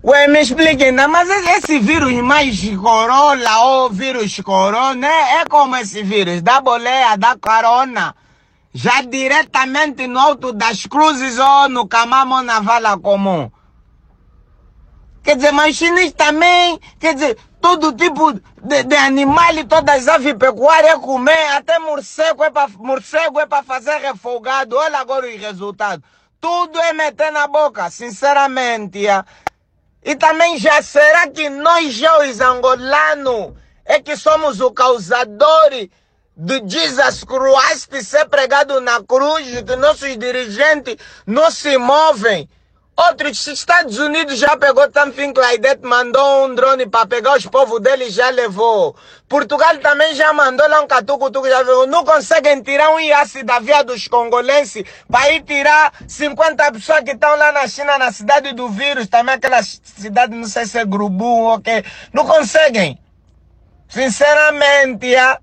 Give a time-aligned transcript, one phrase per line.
[0.00, 6.04] Ué, me explique ainda, mas esse vírus mais corolla ou vírus corona é como esse
[6.04, 8.14] vírus da boleia, da corona.
[8.72, 13.50] Já diretamente no alto das cruzes ou no camamo na vala comum.
[15.24, 20.14] Quer dizer, mas chineses também, quer dizer, todo tipo de, de animal e todas as
[20.14, 24.76] aves pecuárias é comer, até morcego é para morcego é para fazer refogado.
[24.76, 26.04] Olha agora os resultados.
[26.40, 29.00] Tudo é meter na boca, sinceramente.
[30.02, 35.70] E também já será que nós já os angolanos é que somos o causador
[36.36, 42.48] de Jesus Christ ser pregado na cruz, que nossos dirigentes não se movem.
[42.98, 48.10] Outros Estados Unidos já pegou também Claudette, mandou um drone para pegar os povos dele
[48.10, 48.96] já levou.
[49.28, 51.86] Portugal também já mandou lá um catucutuco, já levou.
[51.86, 57.12] Não conseguem tirar um IAC da via dos congolenses para ir tirar 50 pessoas que
[57.12, 60.84] estão lá na China, na cidade do vírus, também aquela cidade, não sei se é
[60.84, 61.84] Grubu, ok.
[62.12, 62.98] Não conseguem.
[63.88, 65.38] Sinceramente, yeah.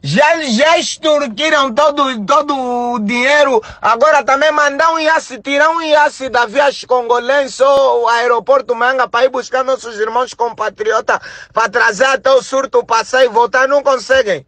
[0.00, 3.60] Já, já extorquiram todo, todo o dinheiro.
[3.82, 9.24] Agora também mandar um IAC, tirar um IAC da via congolense ou aeroporto Manga para
[9.24, 11.18] ir buscar nossos irmãos compatriotas
[11.52, 13.66] para trazer até o surto passar e voltar.
[13.66, 14.46] Não conseguem.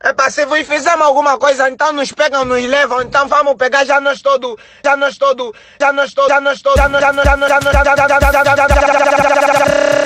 [0.00, 3.98] É para se fizemos alguma coisa, então nos pegam, nos levam, então vamos pegar já
[4.02, 7.24] nós todo, já nós todo, já nós todo, já nós todo, já nós, já nós,
[7.24, 10.03] já nós, já nós, já nós, já nós, já nós, já nós,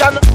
[0.00, 0.29] John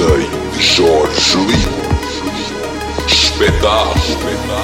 [0.00, 0.30] DJ
[0.78, 1.68] Jorge Lee.
[3.06, 4.62] Espetáculo.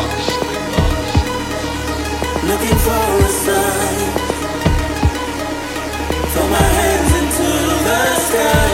[2.48, 4.12] Looking for a sign.
[6.32, 7.48] Throw my hands into
[7.84, 8.65] the sky.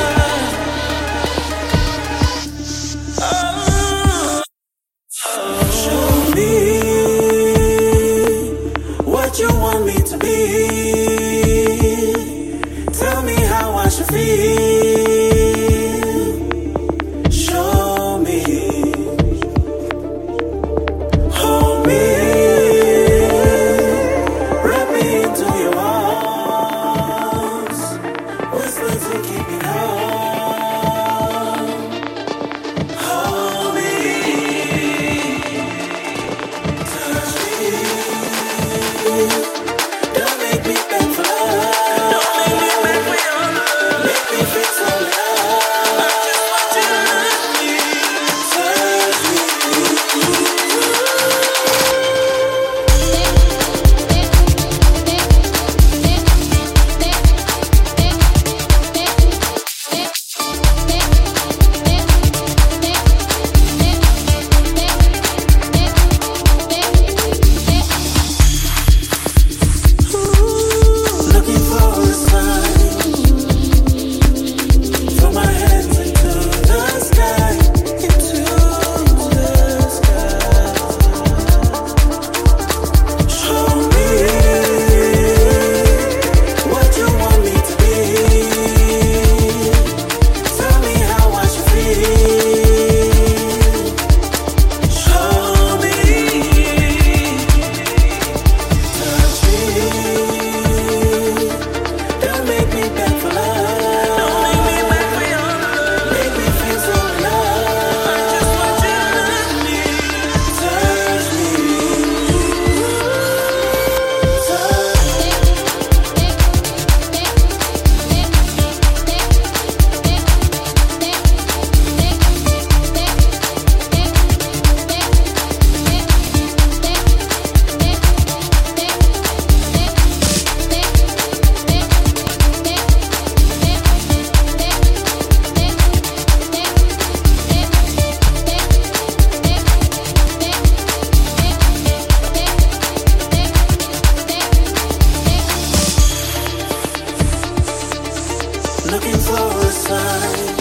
[148.92, 150.51] Looking for a sign.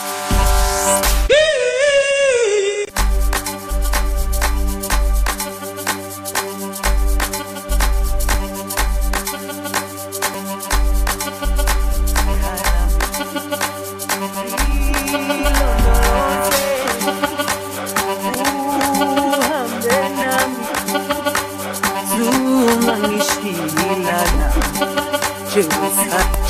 [0.07, 0.12] you.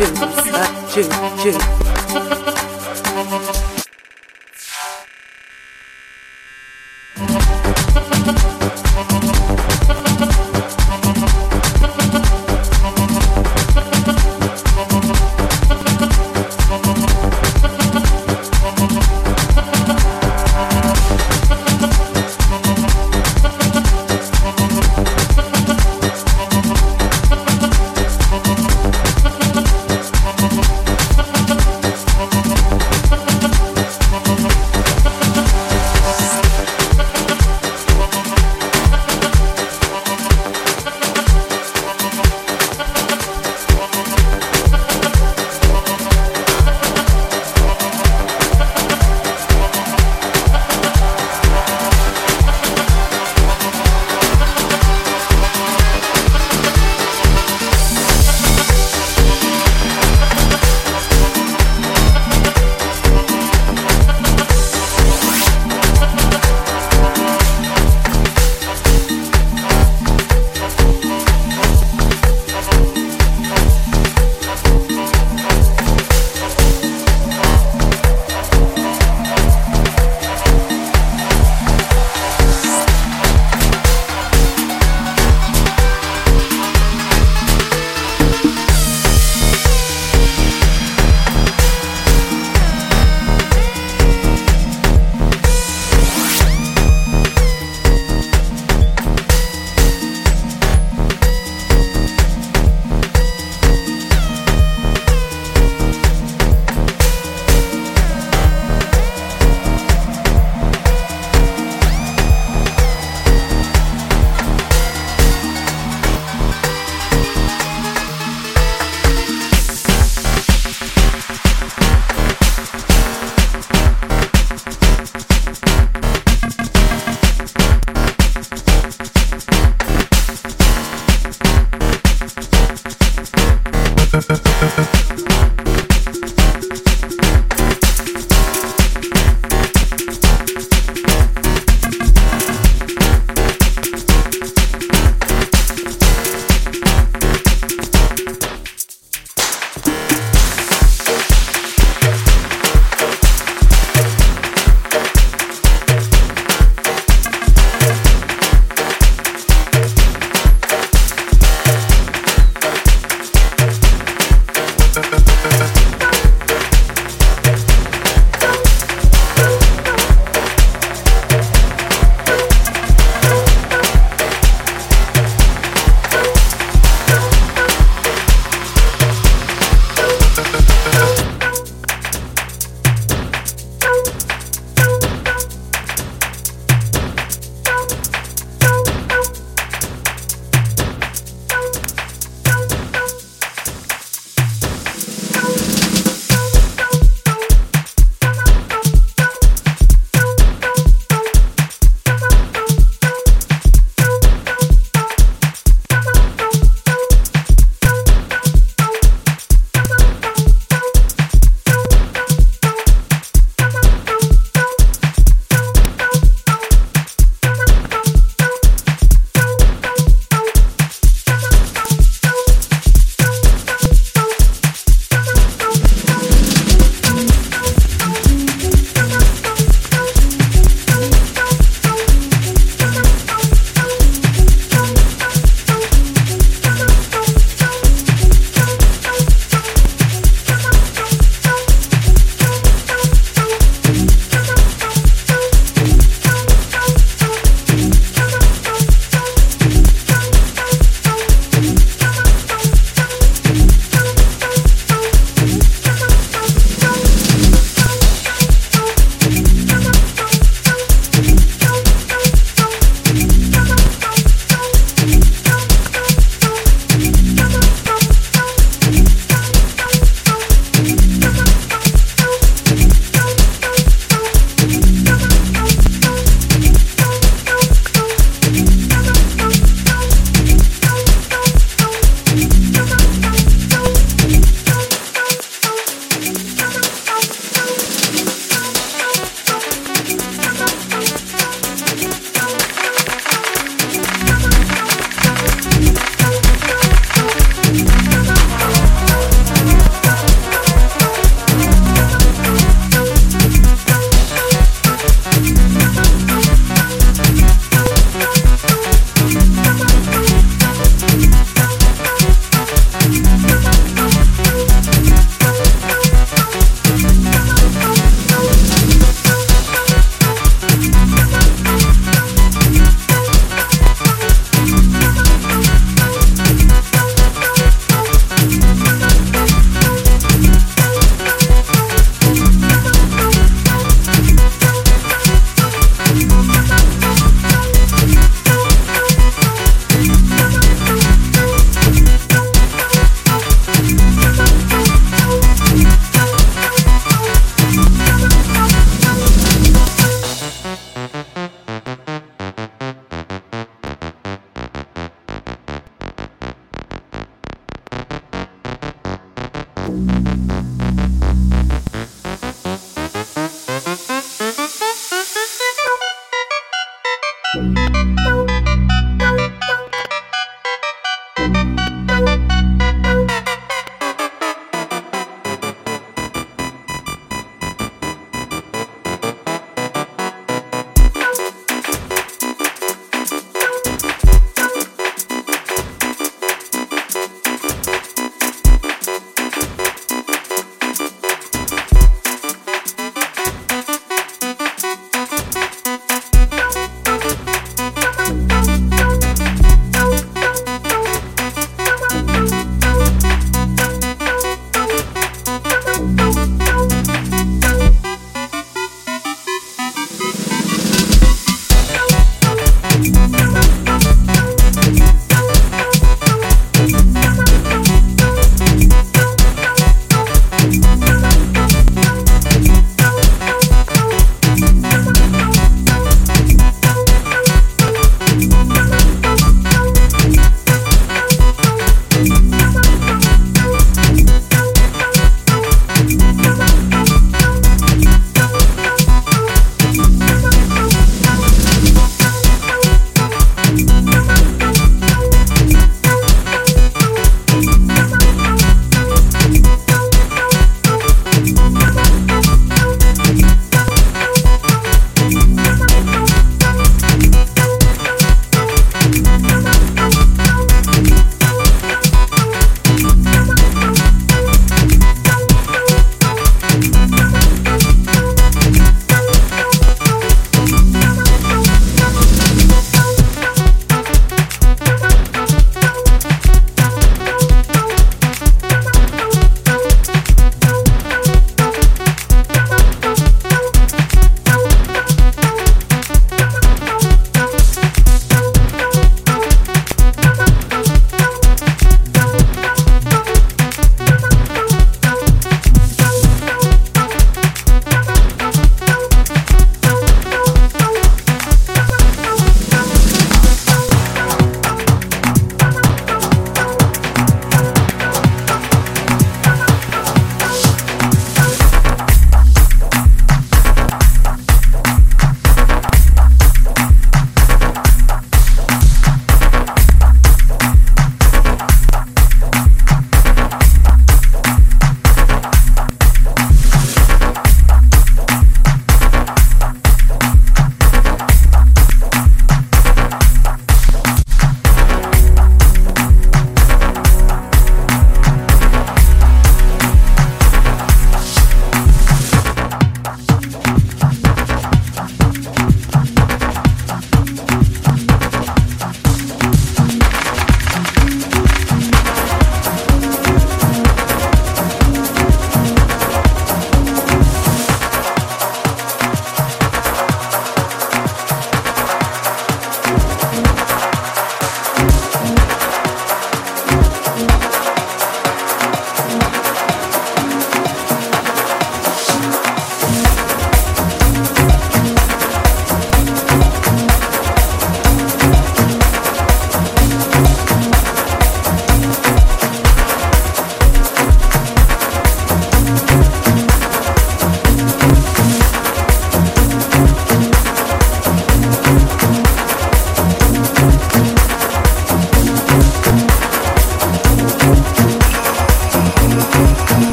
[0.00, 1.89] Choo choo choo.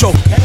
[0.00, 0.39] Choke.